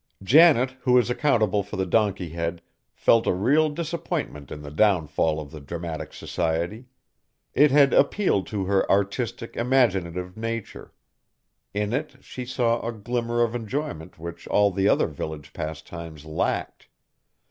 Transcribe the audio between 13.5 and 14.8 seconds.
enjoyment which all